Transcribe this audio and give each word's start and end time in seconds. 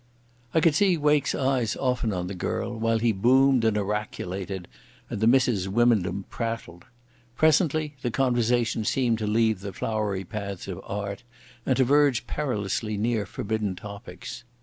I 0.55 0.61
could 0.61 0.73
see 0.73 0.97
Wake's 0.97 1.35
eyes 1.35 1.75
often 1.75 2.11
on 2.11 2.25
the 2.25 2.33
girl, 2.33 2.75
while 2.75 2.97
he 2.97 3.11
boomed 3.11 3.63
and 3.63 3.77
oraculated 3.77 4.67
and 5.11 5.19
the 5.21 5.27
Misses 5.27 5.69
Wymondham 5.69 6.25
prattled. 6.27 6.85
Presently 7.35 7.93
the 8.01 8.09
conversation 8.09 8.83
seemed 8.83 9.19
to 9.19 9.27
leave 9.27 9.59
the 9.59 9.73
flowery 9.73 10.23
paths 10.23 10.67
of 10.67 10.81
art 10.85 11.21
and 11.67 11.77
to 11.77 11.83
verge 11.83 12.25
perilously 12.25 12.97
near 12.97 13.27
forbidden 13.27 13.75
topics. 13.75 14.43